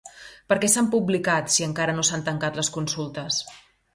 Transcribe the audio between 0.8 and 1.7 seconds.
publicat si